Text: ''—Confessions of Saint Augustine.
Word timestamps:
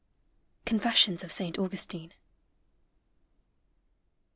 ''—Confessions 0.65 1.23
of 1.23 1.31
Saint 1.31 1.59
Augustine. 1.59 2.11